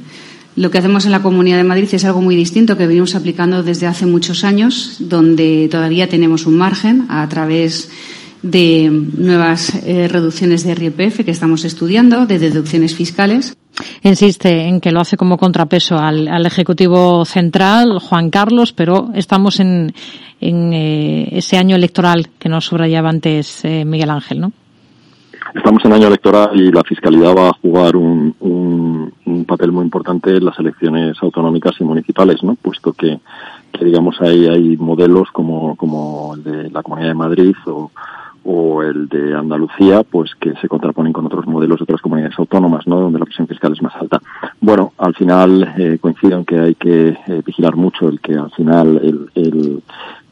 Lo 0.54 0.70
que 0.70 0.78
hacemos 0.78 1.06
en 1.06 1.12
la 1.12 1.22
Comunidad 1.22 1.56
de 1.56 1.64
Madrid 1.64 1.88
es 1.92 2.04
algo 2.04 2.20
muy 2.20 2.36
distinto 2.36 2.76
que 2.76 2.86
venimos 2.86 3.14
aplicando 3.14 3.62
desde 3.62 3.86
hace 3.86 4.04
muchos 4.04 4.44
años, 4.44 4.96
donde 4.98 5.68
todavía 5.70 6.08
tenemos 6.08 6.46
un 6.46 6.58
margen 6.58 7.06
a 7.08 7.26
través 7.28 7.88
de 8.42 8.90
nuevas 8.90 9.72
eh, 9.86 10.08
reducciones 10.08 10.64
de 10.64 10.74
RPF 10.74 11.24
que 11.24 11.30
estamos 11.30 11.64
estudiando, 11.64 12.26
de 12.26 12.38
deducciones 12.38 12.94
fiscales. 12.94 13.56
Insiste 14.02 14.68
en 14.68 14.80
que 14.80 14.92
lo 14.92 15.00
hace 15.00 15.16
como 15.16 15.38
contrapeso 15.38 15.98
al, 15.98 16.46
Ejecutivo 16.46 17.24
Central, 17.24 17.98
Juan 17.98 18.30
Carlos, 18.30 18.72
pero 18.72 19.10
estamos 19.14 19.60
en, 19.60 19.94
eh, 20.40 21.28
ese 21.32 21.56
año 21.56 21.76
electoral 21.76 22.28
que 22.38 22.48
nos 22.48 22.66
subrayaba 22.66 23.08
antes 23.08 23.64
eh, 23.64 23.84
Miguel 23.84 24.10
Ángel, 24.10 24.40
¿no? 24.40 24.52
Estamos 25.54 25.84
en 25.84 25.92
año 25.92 26.06
electoral 26.06 26.58
y 26.58 26.72
la 26.72 26.82
fiscalidad 26.82 27.34
va 27.36 27.48
a 27.50 27.52
jugar 27.52 27.94
un, 27.96 28.34
un, 28.40 29.44
papel 29.44 29.72
muy 29.72 29.84
importante 29.84 30.30
en 30.36 30.44
las 30.44 30.58
elecciones 30.58 31.16
autonómicas 31.20 31.74
y 31.78 31.84
municipales, 31.84 32.42
¿no? 32.42 32.54
Puesto 32.54 32.92
que, 32.92 33.20
que 33.72 33.84
digamos, 33.84 34.16
hay, 34.20 34.46
hay 34.46 34.76
modelos 34.76 35.28
como, 35.30 35.76
como 35.76 36.34
el 36.36 36.44
de 36.44 36.70
la 36.70 36.82
Comunidad 36.82 37.08
de 37.08 37.14
Madrid 37.14 37.54
o, 37.66 37.90
o 38.44 38.82
el 38.82 39.08
de 39.08 39.34
Andalucía, 39.34 40.02
pues 40.02 40.34
que 40.34 40.54
se 40.60 40.68
contraponen 40.68 41.12
con 41.12 41.26
otros 41.26 41.46
modelos 41.46 41.78
de 41.78 41.84
otras 41.84 42.00
comunidades 42.00 42.38
autónomas, 42.38 42.86
¿no? 42.86 43.00
Donde 43.00 43.18
la 43.18 43.24
presión 43.24 43.46
fiscal 43.46 43.72
es 43.72 43.82
más 43.82 43.94
alta. 43.96 44.20
Bueno, 44.60 44.92
al 44.98 45.14
final 45.14 45.74
eh, 45.78 45.98
coincido 46.00 46.38
en 46.38 46.44
que 46.44 46.58
hay 46.58 46.74
que 46.74 47.08
eh, 47.08 47.42
vigilar 47.44 47.76
mucho 47.76 48.08
el 48.08 48.20
que 48.20 48.34
al 48.34 48.50
final 48.50 49.00
el, 49.02 49.30
el 49.34 49.82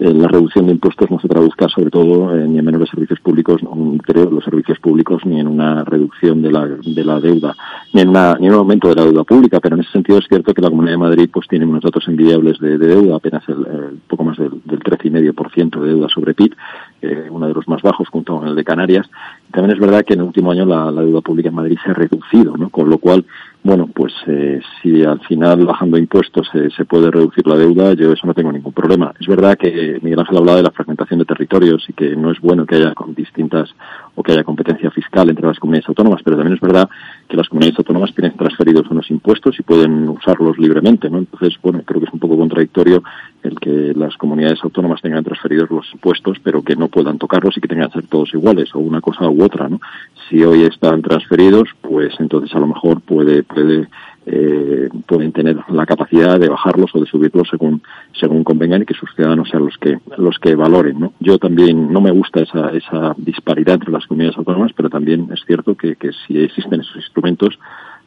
eh, 0.00 0.14
la 0.14 0.29
reducción 0.29 0.64
de 0.64 0.73
impuestos 0.73 1.11
no 1.11 1.21
se 1.21 1.29
traduzca 1.29 1.69
sobre 1.69 1.90
todo 1.90 2.35
ni 2.35 2.59
en 2.59 2.64
menores 2.64 2.88
servicios 2.88 3.21
públicos, 3.21 3.61
creo, 4.02 4.31
los 4.31 4.43
servicios 4.43 4.79
públicos, 4.79 5.26
ni 5.26 5.38
en 5.38 5.47
una 5.47 5.85
reducción 5.85 6.40
de 6.40 6.50
la, 6.50 6.67
de 6.67 7.05
la 7.05 7.21
deuda, 7.21 7.55
ni 7.93 8.00
en, 8.00 8.09
una, 8.09 8.35
ni 8.40 8.47
en 8.47 8.55
un 8.55 8.61
aumento 8.61 8.88
de 8.88 8.95
la 8.95 9.05
deuda 9.05 9.25
pública, 9.25 9.61
pero 9.61 9.76
en 9.76 9.83
ese 9.83 9.93
sentido 9.93 10.19
es 10.19 10.25
cierto 10.26 10.55
que 10.55 10.62
la 10.62 10.71
Comunidad 10.71 10.95
de 10.95 10.99
Madrid 10.99 11.31
pues 11.31 11.47
tiene 11.49 11.67
unos 11.67 11.83
datos 11.83 12.09
envidiables 12.09 12.59
de, 12.61 12.79
deuda, 12.79 13.17
apenas 13.17 13.47
el, 13.50 14.00
poco 14.09 14.25
más 14.25 14.38
del, 14.38 14.62
del 14.64 14.81
13,5% 14.81 15.81
de 15.81 15.88
deuda 15.88 16.09
sobre 16.09 16.33
PIB, 16.33 16.55
eh, 17.02 17.28
uno 17.30 17.49
de 17.49 17.54
los 17.54 17.69
más 17.69 17.83
bajos 17.83 18.09
junto 18.09 18.38
con 18.38 18.49
el 18.49 18.54
de 18.54 18.64
Canarias. 18.64 19.09
También 19.52 19.75
es 19.75 19.80
verdad 19.80 20.04
que 20.04 20.14
en 20.14 20.21
el 20.21 20.26
último 20.26 20.52
año 20.52 20.64
la, 20.64 20.90
la 20.90 21.02
deuda 21.02 21.21
pública 21.21 21.49
en 21.49 21.54
Madrid 21.54 21.78
se 21.85 21.90
ha 21.90 21.95
reducido, 21.95 22.57
¿no? 22.57 22.71
con 22.71 22.88
lo 22.88 22.99
cual 22.99 23.25
bueno, 23.62 23.88
pues 23.95 24.14
eh, 24.26 24.61
si 24.80 25.04
al 25.04 25.21
final 25.21 25.66
bajando 25.66 25.99
impuestos 25.99 26.49
se 26.75 26.85
puede 26.87 27.11
reducir 27.11 27.47
la 27.47 27.59
deuda, 27.59 27.92
yo 27.92 28.11
eso 28.11 28.26
no 28.26 28.33
tengo 28.33 28.50
ningún 28.50 28.73
problema. 28.73 29.12
Es 29.21 29.26
verdad 29.26 29.59
que 29.59 29.99
Miguel 30.00 30.19
Ángel 30.19 30.38
hablaba 30.38 30.57
de 30.57 30.62
la 30.62 30.71
fragmentación 30.71 31.19
de 31.19 31.26
territorios 31.26 31.85
y 31.87 31.92
que 31.92 32.16
no 32.16 32.30
es 32.30 32.40
bueno 32.40 32.64
que 32.64 32.76
haya 32.76 32.95
distintas 33.09 33.69
o 34.14 34.23
que 34.23 34.33
haya 34.33 34.45
competencia 34.45 34.90
fiscal 34.90 35.28
entre 35.28 35.47
las 35.47 35.59
comunidades 35.59 35.90
autónomas, 35.90 36.23
pero 36.25 36.38
también 36.38 36.54
es 36.54 36.61
verdad 36.61 36.88
que 37.28 37.37
las 37.37 37.50
comunidades 37.50 37.78
autónomas 37.78 38.14
tienen 38.14 38.35
transferidos 38.35 38.90
unos 38.90 39.11
impuestos 39.11 39.54
y 39.59 39.62
pueden 39.62 40.09
usarlos 40.09 40.59
libremente, 40.59 41.11
¿no? 41.11 41.19
Entonces, 41.19 41.54
bueno, 41.62 41.83
creo 41.85 42.00
que 42.00 42.07
es 42.07 42.14
un 42.14 42.21
poco 42.21 42.38
contradictorio 42.38 43.02
el 43.42 43.59
que 43.59 43.92
las 43.94 44.16
comunidades 44.16 44.62
autónomas 44.62 45.00
tengan 45.00 45.25
transferidos 45.25 45.70
los 45.70 45.87
impuestos, 45.92 46.38
pero 46.42 46.62
que 46.62 46.76
no 46.76 46.88
puedan 46.88 47.18
tocarlos 47.18 47.56
y 47.56 47.61
que 47.61 47.68
tengan 47.68 47.88
que 47.88 48.00
ser 48.00 48.09
todos 48.09 48.35
iguales, 48.35 48.75
o 48.75 48.78
una 48.80 49.00
cosa 49.00 49.28
u 49.28 49.42
otra, 49.42 49.68
¿no? 49.68 49.80
Si 50.28 50.42
hoy 50.42 50.64
están 50.64 51.02
transferidos, 51.02 51.68
pues 51.80 52.14
entonces 52.18 52.54
a 52.54 52.61
lo 52.61 52.66
mejor 52.66 53.00
puede, 53.00 53.42
puede 53.42 53.88
eh, 54.26 54.88
pueden 55.06 55.32
tener 55.32 55.56
la 55.70 55.87
capacidad 55.87 56.38
de 56.38 56.49
bajarlos 56.49 56.90
o 56.94 57.00
de 57.00 57.06
subirlos 57.06 57.49
según 57.50 57.82
según 58.12 58.44
convengan 58.44 58.82
y 58.82 58.85
que 58.85 58.94
sus 58.94 59.09
ciudadanos 59.14 59.49
sean 59.49 59.64
los 59.64 59.78
que 59.78 59.99
los 60.18 60.38
que 60.38 60.54
valoren 60.54 61.00
¿no? 61.00 61.14
yo 61.20 61.38
también 61.38 61.90
no 61.90 62.02
me 62.02 62.11
gusta 62.11 62.42
esa, 62.42 62.68
esa 62.68 63.14
disparidad 63.16 63.76
entre 63.76 63.90
las 63.90 64.06
comunidades 64.06 64.37
autónomas 64.37 64.73
pero 64.76 64.90
también 64.90 65.28
es 65.32 65.40
cierto 65.47 65.75
que, 65.75 65.97
que 65.97 66.11
si 66.12 66.38
existen 66.38 66.82
esos 66.82 66.97
instrumentos 66.97 67.59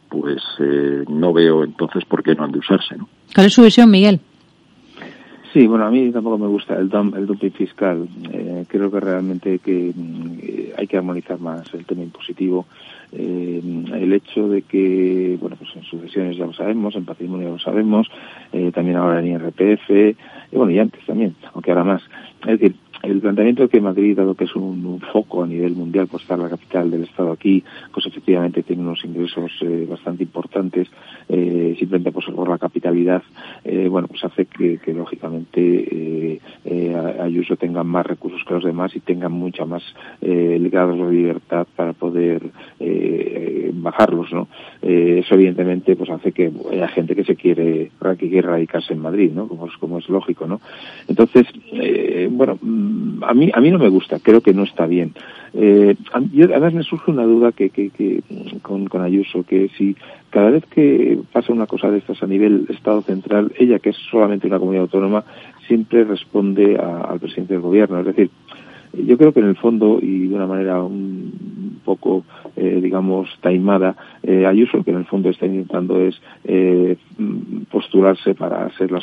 pues 0.07 0.41
eh, 0.59 1.03
no 1.09 1.33
veo 1.33 1.63
entonces 1.63 2.05
por 2.05 2.21
qué 2.21 2.35
no 2.35 2.43
han 2.43 2.51
de 2.51 2.59
usarse 2.59 2.95
¿no? 2.95 3.09
¿cuál 3.33 3.47
es 3.47 3.53
su 3.53 3.63
visión 3.63 3.89
Miguel? 3.89 4.19
Sí, 5.53 5.67
bueno, 5.67 5.85
a 5.85 5.91
mí 5.91 6.11
tampoco 6.11 6.39
me 6.39 6.47
gusta 6.47 6.73
el, 6.73 6.89
el 7.15 7.27
dumping 7.27 7.51
fiscal. 7.51 8.07
Eh, 8.31 8.65
creo 8.67 8.89
que 8.89 8.99
realmente 8.99 9.59
que 9.59 9.93
mm, 9.95 10.79
hay 10.79 10.87
que 10.87 10.97
armonizar 10.97 11.39
más 11.39 11.71
el 11.75 11.85
tema 11.85 12.01
impositivo 12.01 12.65
eh, 13.11 13.61
el 13.93 14.13
hecho 14.13 14.49
de 14.49 14.63
que, 14.63 15.37
bueno, 15.39 15.55
pues 15.55 15.69
en 15.75 15.83
sucesiones 15.83 16.35
ya 16.35 16.47
lo 16.47 16.53
sabemos, 16.53 16.95
en 16.95 17.05
patrimonio 17.05 17.49
ya 17.49 17.53
lo 17.53 17.59
sabemos, 17.59 18.07
eh, 18.51 18.71
también 18.73 18.97
ahora 18.97 19.19
en 19.19 19.27
IRPF, 19.27 19.89
y 20.51 20.55
bueno, 20.55 20.71
y 20.71 20.79
antes 20.79 21.05
también, 21.05 21.35
aunque 21.53 21.69
ahora 21.69 21.83
más. 21.83 22.01
Es 22.47 22.59
decir, 22.59 22.75
el 23.03 23.19
planteamiento 23.19 23.67
que 23.67 23.81
Madrid, 23.81 24.15
dado 24.15 24.33
que 24.33 24.45
es 24.45 24.55
un, 24.55 25.01
foco 25.11 25.43
a 25.43 25.47
nivel 25.47 25.73
mundial 25.73 26.07
por 26.07 26.21
estar 26.21 26.39
la 26.39 26.49
capital 26.49 26.89
del 26.89 27.03
Estado 27.03 27.31
aquí, 27.31 27.61
pues 27.93 28.05
efectivamente 28.05 28.63
tiene 28.63 28.81
unos 28.81 29.03
ingresos 29.03 29.51
eh, 29.61 29.85
bastante 29.89 30.23
importantes, 30.23 30.87
eh, 31.27 31.75
simplemente 31.77 32.13
pues, 32.13 32.27
por 32.27 32.49
la 32.49 32.57
capitalidad, 32.57 33.21
eh, 33.65 33.89
bueno, 33.89 34.07
pues 34.07 34.23
hace 34.23 34.45
que 34.45 34.93
lógicamente 34.93 36.39
eh, 36.93 37.21
Ayuso 37.21 37.55
tenga 37.55 37.83
más 37.83 38.05
recursos 38.05 38.41
que 38.47 38.53
los 38.53 38.63
demás 38.63 38.95
y 38.95 38.99
tenga 38.99 39.29
mucha 39.29 39.65
más 39.65 39.83
grados 40.21 40.97
de 40.97 41.11
libertad 41.11 41.67
para 41.75 41.93
poder 41.93 42.41
bajarlos, 43.73 44.31
¿no? 44.31 44.47
eso 44.81 45.35
evidentemente 45.35 45.95
pues 45.95 46.09
hace 46.09 46.31
que 46.31 46.51
haya 46.71 46.87
gente 46.87 47.15
que 47.15 47.23
se 47.23 47.35
quiere, 47.35 47.91
que 48.17 48.29
quiere 48.29 48.47
radicarse 48.47 48.93
en 48.93 48.99
Madrid, 48.99 49.31
¿no? 49.33 49.47
Como 49.47 49.67
es, 49.67 49.77
como 49.77 49.99
es 49.99 50.07
lógico, 50.09 50.47
¿no? 50.47 50.61
Entonces, 51.07 51.45
bueno, 52.31 52.57
a 53.21 53.33
mí, 53.33 53.51
a 53.53 53.59
mí 53.59 53.71
no 53.71 53.79
me 53.79 53.89
gusta, 53.89 54.19
creo 54.19 54.41
que 54.41 54.53
no 54.53 54.63
está 54.63 54.85
bien. 54.85 55.13
Eh, 55.55 55.95
además 56.11 56.73
me 56.73 56.83
surge 56.83 57.11
una 57.11 57.23
duda 57.23 57.51
que, 57.51 57.69
que, 57.69 57.91
que 57.91 58.23
con, 58.61 58.87
con, 58.87 59.01
Ayuso, 59.01 59.43
que 59.43 59.69
si 59.77 59.95
cada 60.31 60.49
vez 60.49 60.65
que 60.65 61.19
pasa 61.31 61.53
una 61.53 61.67
cosa 61.67 61.91
de 61.91 61.99
estas 61.99 62.23
a 62.23 62.27
nivel 62.27 62.65
Estado 62.69 63.03
central, 63.03 63.53
ella, 63.59 63.77
que 63.79 63.91
es 63.91 63.97
solamente 64.09 64.47
una 64.47 64.57
comunidad 64.57 64.83
autónoma, 64.83 65.23
siempre 65.67 66.03
responde 66.05 66.77
al 66.77 67.19
presidente 67.19 67.53
del 67.53 67.61
gobierno. 67.61 67.99
Es 67.99 68.05
decir, 68.07 68.31
yo 68.93 69.17
creo 69.17 69.31
que 69.31 69.41
en 69.41 69.47
el 69.47 69.55
fondo, 69.55 69.99
y 70.01 70.27
de 70.27 70.35
una 70.35 70.47
manera 70.47 70.81
un 70.81 71.42
poco, 71.83 72.23
eh, 72.55 72.79
digamos, 72.81 73.29
taimada, 73.41 73.95
eh, 74.23 74.45
Ayuso 74.45 74.83
que 74.83 74.91
en 74.91 74.97
el 74.97 75.05
fondo 75.05 75.29
está 75.29 75.45
intentando 75.45 75.99
es 75.99 76.21
eh, 76.45 76.97
postularse 77.71 78.33
para 78.35 78.69
ser 78.77 78.91
la, 78.91 78.99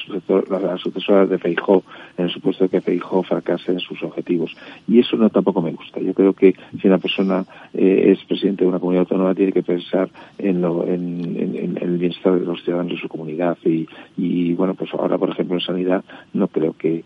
la, 0.61 0.79
sucesora 0.79 1.27
de 1.27 1.39
Feijó, 1.39 1.83
en 2.17 2.27
el 2.27 2.31
supuesto 2.31 2.69
que 2.69 2.81
Feijó 2.81 3.23
fracase 3.23 3.73
en 3.73 3.81
sus 3.81 4.03
objetivos. 4.03 4.57
Y 4.89 4.99
eso 4.99 5.17
no 5.17 5.31
tampoco 5.31 5.63
me 5.63 5.73
gusta. 5.73 6.01
Yo 6.01 6.15
creo 6.15 6.33
que 6.33 6.55
si 6.81 6.89
una 6.89 6.99
persona 6.99 7.45
eh, 7.75 8.13
es 8.13 8.25
presidente 8.25 8.65
de 8.65 8.71
una 8.71 8.79
comunidad 8.79 9.03
autónoma 9.03 9.35
tiene 9.35 9.53
que 9.53 9.63
pensar 9.63 10.09
en, 10.39 10.61
lo, 10.61 10.87
en, 10.87 11.77
el 11.81 11.99
bienestar 11.99 12.39
de 12.39 12.47
los 12.47 12.63
ciudadanos 12.63 12.93
de 12.93 13.01
su 13.01 13.09
comunidad. 13.09 13.59
Y, 13.65 13.87
y 14.17 14.55
bueno, 14.55 14.75
pues 14.75 14.93
ahora, 14.95 15.19
por 15.19 15.31
ejemplo, 15.31 15.57
en 15.57 15.61
sanidad 15.61 16.05
no 16.33 16.49
creo 16.49 16.75
que 16.77 17.05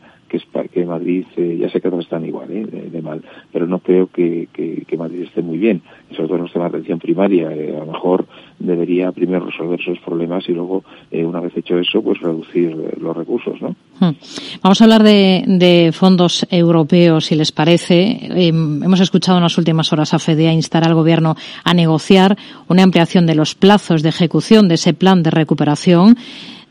Madrid, 0.87 1.25
eh, 1.37 1.59
ya 1.61 1.69
sé 1.71 1.81
que 1.81 1.91
todos 1.91 2.05
están 2.05 2.25
igual, 2.25 2.51
¿eh? 2.51 2.65
de, 2.65 3.03
mal, 3.03 3.23
pero 3.53 3.67
no 3.67 3.79
creo 3.79 4.07
que, 4.07 4.49
que, 4.53 4.97
Madrid 4.97 5.23
esté 5.23 5.43
muy 5.43 5.59
bien, 5.59 5.83
sobre 6.15 6.29
todo 6.29 6.39
en 6.39 6.47
de 6.47 6.65
atención 6.65 6.99
primaria. 7.01 7.51
Eh, 7.53 7.75
a 7.77 7.85
lo 7.85 7.93
mejor 7.93 8.27
debería 8.59 9.11
primero 9.11 9.47
resolver 9.47 9.81
esos 9.81 9.99
problemas 9.99 10.49
y 10.49 10.53
luego, 10.53 10.85
eh, 11.11 11.25
una 11.25 11.41
vez 11.41 11.57
hecho 11.57 11.79
eso, 11.79 12.01
pues 12.01 12.21
reducir 12.21 12.77
los 13.01 13.17
recursos, 13.17 13.61
¿no? 13.61 13.75
Hmm. 13.99 14.15
Vamos 14.63 14.81
a 14.81 14.85
hablar 14.85 15.03
de, 15.03 15.45
de, 15.47 15.91
fondos 15.93 16.47
europeos, 16.51 17.27
si 17.27 17.35
les 17.35 17.51
parece. 17.51 18.19
hemos 18.49 19.01
escuchado 19.01 19.39
en 19.39 19.45
las 19.45 19.59
últimas 19.59 19.93
horas 19.93 20.15
a 20.15 20.19
FEDEA 20.19 20.53
instar 20.53 20.85
al 20.85 20.95
Gobierno 20.95 21.35
a 21.65 21.75
negociar 21.75 22.37
una 22.69 22.85
ampliación 22.85 23.27
de 23.27 23.35
los 23.35 23.55
plazos 23.55 24.03
de 24.03 24.11
ejecución 24.11 24.69
de 24.69 24.75
ese 24.75 24.95
plan 24.95 25.23
de 25.23 25.31
recuperación. 25.31 26.17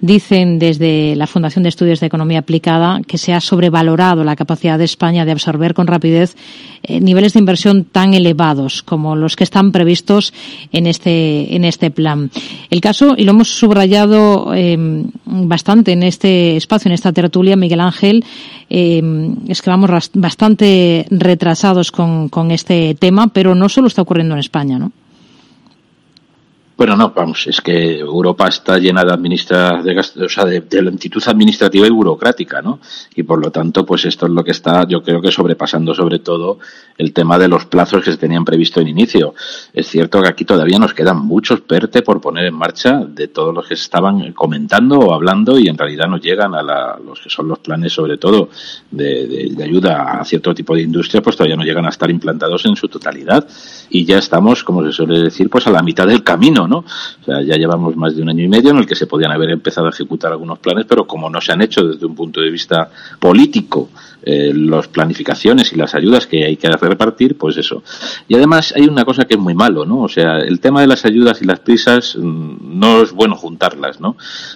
Dicen 0.04 0.60
desde 0.60 1.16
la 1.16 1.28
Fundación 1.28 1.64
de 1.64 1.70
Estudios 1.70 2.02
de 2.02 2.08
Economía 2.08 2.40
Aplicada 2.40 3.00
que 3.08 3.18
se 3.18 3.32
ha 3.32 3.40
sobrevalorado 3.40 4.26
la 4.26 4.36
capacidad 4.36 4.78
de 4.78 4.84
España 4.84 5.24
de 5.24 5.32
absorber 5.32 5.74
con 5.74 5.88
rapidez 5.88 6.36
eh, 6.84 7.00
niveles 7.00 7.32
de 7.32 7.40
inversión 7.40 7.86
tan 7.86 8.14
elevados 8.14 8.84
como 8.84 9.16
los 9.16 9.38
que 9.38 9.46
están 9.46 9.72
previstos 9.72 10.34
en 10.74 10.88
este, 10.88 11.56
en 11.56 11.64
este 11.64 11.90
plan. 11.90 12.30
El 12.70 12.82
caso, 12.82 13.14
y 13.18 13.24
lo 13.24 13.32
hemos 13.32 13.58
subrayado 13.58 14.54
eh, 14.54 15.06
bastante 15.24 15.94
en 15.94 16.04
este 16.04 16.58
espacio, 16.58 16.90
en 16.90 16.96
esta 16.96 17.14
tertulia, 17.14 17.56
Miguel 17.56 17.80
Ángel, 17.80 18.26
eh, 18.70 19.02
es 19.48 19.62
que 19.62 19.70
vamos 19.70 20.12
bastante 20.16 21.06
retrasados 21.12 21.94
con, 21.94 22.28
con 22.28 22.52
este 22.52 22.94
tema, 22.96 23.28
pero 23.28 23.56
no 23.56 23.70
solo 23.70 23.88
está 23.88 24.02
ocurriendo 24.02 24.36
en 24.36 24.42
España, 24.42 24.78
¿no? 24.78 24.92
Bueno, 26.84 26.98
no, 26.98 27.14
vamos, 27.16 27.48
es 27.48 27.62
que 27.62 28.00
Europa 28.00 28.50
está 28.50 28.78
llena 28.78 29.06
de 29.06 29.14
administra, 29.14 29.82
de, 29.82 29.98
o 29.98 30.28
sea, 30.28 30.44
de, 30.44 30.82
lentitud 30.82 31.24
administrativa 31.26 31.88
y 31.88 31.90
burocrática, 31.90 32.62
¿no? 32.62 32.82
Y 33.16 33.24
por 33.24 33.40
lo 33.40 33.52
tanto, 33.52 33.86
pues 33.86 34.04
esto 34.04 34.26
es 34.26 34.34
lo 34.34 34.44
que 34.44 34.52
está, 34.52 34.86
yo 34.86 35.02
creo 35.02 35.22
que 35.22 35.32
sobrepasando 35.32 35.96
sobre 35.96 36.20
todo 36.20 36.60
el 36.98 37.14
tema 37.14 37.40
de 37.40 37.48
los 37.48 37.68
plazos 37.68 38.04
que 38.04 38.12
se 38.12 38.18
tenían 38.18 38.44
previsto 38.44 38.82
en 38.82 38.90
inicio. 38.90 39.34
Es 39.74 39.88
cierto 39.88 40.22
que 40.22 40.28
aquí 40.28 40.44
todavía 40.44 40.78
nos 40.78 40.94
quedan 40.94 41.20
muchos 41.20 41.62
PERTE 41.62 42.02
por 42.02 42.20
poner 42.20 42.48
en 42.48 42.56
marcha 42.56 42.98
de 43.08 43.30
todos 43.30 43.56
los 43.56 43.66
que 43.66 43.76
estaban 43.76 44.34
comentando 44.34 45.00
o 45.00 45.14
hablando 45.14 45.58
y 45.58 45.70
en 45.70 45.78
realidad 45.78 46.10
no 46.10 46.18
llegan 46.18 46.54
a 46.54 46.62
la, 46.62 47.00
los 47.02 47.22
que 47.22 47.30
son 47.30 47.48
los 47.48 47.60
planes 47.60 47.94
sobre 47.94 48.18
todo 48.18 48.50
de, 48.92 49.50
de, 49.56 49.64
ayuda 49.64 50.20
a 50.20 50.26
cierto 50.26 50.54
tipo 50.54 50.76
de 50.76 50.82
industria, 50.82 51.22
pues 51.22 51.38
todavía 51.38 51.56
no 51.56 51.64
llegan 51.64 51.86
a 51.86 51.90
estar 51.90 52.12
implantados 52.12 52.66
en 52.66 52.76
su 52.76 52.90
totalidad. 52.90 53.48
Y 53.90 54.04
ya 54.04 54.18
estamos, 54.18 54.66
como 54.66 54.84
se 54.84 54.92
suele 54.92 55.22
decir, 55.22 55.50
pues 55.50 55.66
a 55.68 55.72
la 55.72 55.82
mitad 55.82 56.08
del 56.08 56.26
camino 56.26 56.68
¿no? 56.68 56.73
O 56.80 57.24
sea, 57.26 57.42
ya 57.42 57.56
llevamos 57.56 57.96
más 57.96 58.16
de 58.16 58.22
un 58.22 58.30
año 58.30 58.44
y 58.44 58.48
medio 58.48 58.72
en 58.72 58.78
el 58.78 58.86
que 58.86 58.96
se 58.96 59.08
podían 59.08 59.32
haber 59.32 59.52
empezado 59.52 59.88
a 59.88 59.90
ejecutar 59.92 60.32
algunos 60.32 60.60
planes, 60.60 60.86
pero 60.88 61.06
como 61.06 61.30
no 61.30 61.42
se 61.42 61.52
han 61.52 61.62
hecho 61.62 61.88
desde 61.88 62.06
un 62.06 62.16
punto 62.16 62.42
de 62.42 62.50
vista 62.50 62.90
político, 63.20 63.90
eh, 64.26 64.54
las 64.54 64.88
planificaciones 64.88 65.74
y 65.74 65.76
las 65.76 65.96
ayudas 65.96 66.28
que 66.28 66.46
hay 66.46 66.58
que 66.58 66.70
repartir, 66.70 67.38
pues 67.38 67.58
eso. 67.58 67.84
Y 68.28 68.36
además 68.36 68.74
hay 68.76 68.84
una 68.84 69.06
cosa 69.06 69.26
que 69.26 69.36
es 69.36 69.40
muy 69.40 69.54
malo, 69.54 69.86
¿no? 69.86 70.02
O 70.02 70.08
sea, 70.08 70.40
el 70.40 70.60
tema 70.60 70.82
de 70.82 70.88
las 70.88 71.06
ayudas 71.06 71.42
y 71.42 71.46
las 71.46 71.60
prisas 71.60 72.16
mm, 72.16 72.80
no 72.80 73.02
es 73.02 73.12
bueno 73.12 73.36
juntarlas, 73.36 74.00
¿no? 74.00 74.16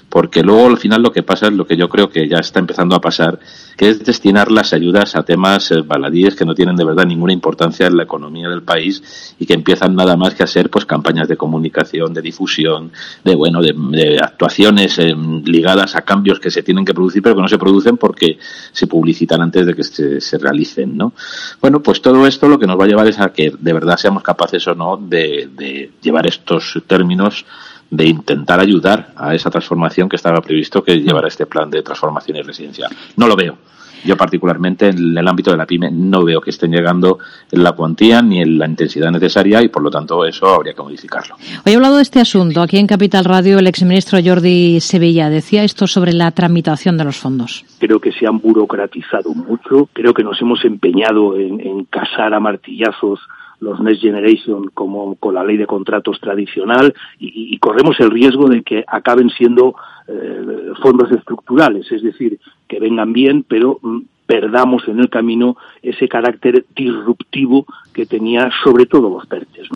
Porque 0.09 0.43
luego 0.43 0.67
al 0.67 0.77
final 0.77 1.01
lo 1.01 1.11
que 1.11 1.23
pasa 1.23 1.47
es 1.47 1.53
lo 1.53 1.65
que 1.65 1.75
yo 1.75 1.89
creo 1.89 2.09
que 2.09 2.27
ya 2.27 2.37
está 2.37 2.59
empezando 2.59 2.95
a 2.95 3.01
pasar, 3.01 3.39
que 3.75 3.89
es 3.89 4.03
destinar 4.03 4.51
las 4.51 4.73
ayudas 4.73 5.15
a 5.15 5.23
temas 5.23 5.71
eh, 5.71 5.81
baladíes 5.81 6.35
que 6.35 6.45
no 6.45 6.55
tienen 6.55 6.75
de 6.75 6.85
verdad 6.85 7.05
ninguna 7.05 7.33
importancia 7.33 7.87
en 7.87 7.97
la 7.97 8.03
economía 8.03 8.49
del 8.49 8.63
país 8.63 9.35
y 9.39 9.45
que 9.45 9.53
empiezan 9.53 9.95
nada 9.95 10.15
más 10.15 10.33
que 10.33 10.43
a 10.43 10.47
ser 10.47 10.69
pues 10.69 10.85
campañas 10.85 11.27
de 11.27 11.37
comunicación, 11.37 12.13
de 12.13 12.21
difusión, 12.21 12.91
de 13.23 13.35
bueno, 13.35 13.61
de, 13.61 13.73
de 13.73 14.17
actuaciones 14.17 14.97
eh, 14.99 15.15
ligadas 15.45 15.95
a 15.95 16.01
cambios 16.01 16.39
que 16.39 16.51
se 16.51 16.63
tienen 16.63 16.85
que 16.85 16.93
producir 16.93 17.21
pero 17.21 17.35
que 17.35 17.41
no 17.41 17.47
se 17.47 17.57
producen 17.57 17.97
porque 17.97 18.37
se 18.71 18.87
publicitan 18.87 19.41
antes 19.41 19.56
de 19.65 19.73
que 19.73 19.83
se, 19.83 20.21
se, 20.21 20.37
realicen, 20.37 20.97
¿no? 20.97 21.13
Bueno, 21.61 21.81
pues 21.81 22.01
todo 22.01 22.25
esto 22.27 22.47
lo 22.47 22.59
que 22.59 22.67
nos 22.67 22.79
va 22.79 22.85
a 22.85 22.87
llevar 22.87 23.07
es 23.07 23.19
a 23.19 23.31
que 23.31 23.53
de 23.57 23.73
verdad 23.73 23.97
seamos 23.97 24.23
capaces 24.23 24.67
o 24.67 24.75
no 24.75 24.97
de, 24.97 25.49
de 25.55 25.91
llevar 26.01 26.27
estos 26.27 26.81
términos 26.87 27.45
de 27.89 28.05
intentar 28.05 28.59
ayudar 28.59 29.13
a 29.15 29.33
esa 29.33 29.49
transformación 29.49 30.09
que 30.09 30.17
estaba 30.17 30.41
previsto 30.41 30.83
que 30.83 30.97
llevara 30.97 31.27
este 31.27 31.45
plan 31.45 31.69
de 31.69 31.81
transformación 31.81 32.37
y 32.37 32.41
residencial. 32.41 32.95
No 33.15 33.27
lo 33.27 33.35
veo. 33.35 33.57
Yo 34.05 34.15
particularmente 34.17 34.89
en 34.89 35.17
el 35.17 35.27
ámbito 35.27 35.51
de 35.51 35.57
la 35.57 35.65
pyme 35.65 35.89
no 35.91 36.23
veo 36.23 36.41
que 36.41 36.51
estén 36.51 36.71
llegando 36.71 37.19
en 37.51 37.63
la 37.63 37.73
cuantía 37.73 38.21
ni 38.21 38.41
en 38.41 38.57
la 38.57 38.67
intensidad 38.67 39.11
necesaria 39.11 39.61
y 39.63 39.69
por 39.69 39.83
lo 39.83 39.89
tanto 39.89 40.25
eso 40.25 40.47
habría 40.47 40.73
que 40.73 40.81
modificarlo. 40.81 41.35
Hoy 41.65 41.73
he 41.73 41.75
hablado 41.75 41.97
de 41.97 42.03
este 42.03 42.19
asunto 42.19 42.61
aquí 42.61 42.77
en 42.77 42.87
Capital 42.87 43.25
Radio 43.25 43.59
el 43.59 43.67
exministro 43.67 44.19
Jordi 44.23 44.79
Sevilla 44.79 45.29
decía 45.29 45.63
esto 45.63 45.87
sobre 45.87 46.13
la 46.13 46.31
tramitación 46.31 46.97
de 46.97 47.03
los 47.03 47.17
fondos. 47.17 47.65
Creo 47.79 47.99
que 47.99 48.11
se 48.11 48.27
han 48.27 48.39
burocratizado 48.39 49.33
mucho, 49.33 49.89
creo 49.93 50.13
que 50.13 50.23
nos 50.23 50.41
hemos 50.41 50.63
empeñado 50.65 51.37
en, 51.37 51.59
en 51.59 51.85
casar 51.85 52.33
a 52.33 52.39
martillazos 52.39 53.19
los 53.59 53.79
Next 53.79 54.01
Generation 54.01 54.69
como 54.73 55.15
con 55.15 55.33
la 55.33 55.43
ley 55.43 55.57
de 55.57 55.65
contratos 55.65 56.19
tradicional 56.19 56.93
y, 57.19 57.53
y 57.53 57.57
corremos 57.57 57.99
el 57.99 58.11
riesgo 58.11 58.47
de 58.49 58.61
que 58.61 58.83
acaben 58.87 59.29
siendo 59.31 59.75
eh, 60.07 60.71
fondos 60.81 61.11
estructurales, 61.11 61.91
es 61.91 62.01
decir, 62.01 62.39
que 62.67 62.79
vengan 62.79 63.13
bien, 63.13 63.43
pero 63.47 63.79
mm, 63.81 63.99
perdamos 64.25 64.87
en 64.87 64.99
el 64.99 65.09
camino 65.09 65.57
ese 65.81 66.07
carácter 66.07 66.65
disruptivo 66.75 67.65
que 67.93 68.05
tenía 68.05 68.49
sobre 68.63 68.85
todo 68.85 69.09
los 69.09 69.25
PERTES. 69.25 69.69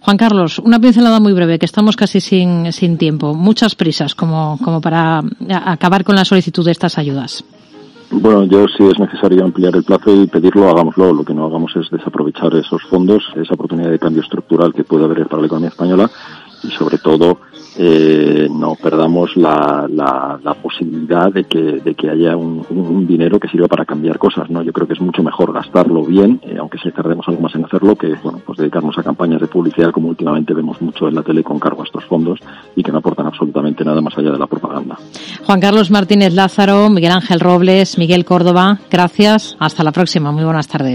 Juan 0.00 0.16
Carlos, 0.16 0.58
una 0.60 0.80
pincelada 0.80 1.20
muy 1.20 1.32
breve, 1.32 1.58
que 1.58 1.66
estamos 1.66 1.96
casi 1.96 2.20
sin, 2.20 2.72
sin 2.72 2.96
tiempo. 2.96 3.34
Muchas 3.34 3.74
prisas 3.74 4.14
como, 4.14 4.58
como 4.64 4.80
para 4.80 5.22
acabar 5.50 6.04
con 6.04 6.16
la 6.16 6.24
solicitud 6.24 6.64
de 6.64 6.70
estas 6.70 6.96
ayudas. 6.96 7.44
Bueno, 8.10 8.44
yo 8.44 8.66
si 8.68 8.84
es 8.84 8.98
necesario 9.00 9.44
ampliar 9.44 9.74
el 9.74 9.82
plazo 9.82 10.14
y 10.14 10.28
pedirlo, 10.28 10.70
hagámoslo. 10.70 11.12
Lo 11.12 11.24
que 11.24 11.34
no 11.34 11.44
hagamos 11.44 11.74
es 11.74 11.90
desaprovechar 11.90 12.54
esos 12.54 12.82
fondos, 12.84 13.24
esa 13.34 13.54
oportunidad 13.54 13.90
de 13.90 13.98
cambio 13.98 14.22
estructural 14.22 14.72
que 14.72 14.84
puede 14.84 15.04
haber 15.04 15.26
para 15.26 15.42
la 15.42 15.46
economía 15.46 15.70
española 15.70 16.08
y 16.66 16.70
sobre 16.72 16.98
todo 16.98 17.38
eh, 17.78 18.48
no 18.50 18.74
perdamos 18.74 19.36
la, 19.36 19.86
la, 19.90 20.38
la, 20.42 20.54
posibilidad 20.54 21.30
de 21.30 21.44
que, 21.44 21.58
de 21.58 21.94
que 21.94 22.08
haya 22.08 22.34
un, 22.34 23.06
dinero 23.06 23.38
que 23.38 23.48
sirva 23.48 23.68
para 23.68 23.84
cambiar 23.84 24.18
cosas, 24.18 24.48
¿no? 24.48 24.62
Yo 24.62 24.72
creo 24.72 24.86
que 24.86 24.94
es 24.94 25.00
mucho 25.00 25.22
mejor 25.22 25.52
gastarlo 25.52 26.02
bien, 26.02 26.40
eh, 26.42 26.56
aunque 26.58 26.78
si 26.78 26.90
tardemos 26.90 27.28
algo 27.28 27.42
más 27.42 27.54
en 27.54 27.64
hacerlo, 27.64 27.94
que, 27.94 28.14
bueno, 28.22 28.40
pues 28.44 28.58
dedicarnos 28.58 28.96
a 28.98 29.02
campañas 29.02 29.40
de 29.40 29.46
publicidad 29.46 29.90
como 29.90 30.08
últimamente 30.08 30.54
vemos 30.54 30.80
mucho 30.80 31.06
en 31.06 31.14
la 31.16 31.22
tele 31.22 31.42
con 31.42 31.58
cargo 31.58 31.82
a 31.82 31.84
estos 31.84 32.04
fondos 32.06 32.40
y 32.74 32.82
que 32.82 32.90
no 32.90 32.98
aportan 32.98 33.26
absolutamente 33.26 33.84
nada 33.84 34.00
más 34.00 34.16
allá 34.16 34.32
de 34.32 34.38
la 34.38 34.46
propaganda. 34.46 34.96
Juan 35.44 35.60
Carlos 35.60 35.90
Martínez 35.90 36.32
Lázaro, 36.32 36.88
Miguel 36.88 37.12
Ángel 37.12 37.40
Robles, 37.40 37.98
Miguel 37.98 38.24
Córdoba, 38.24 38.78
gracias. 38.90 39.56
Hasta 39.60 39.84
la 39.84 39.92
próxima. 39.92 40.32
Muy 40.32 40.44
buenas 40.44 40.66
tardes. 40.66 40.84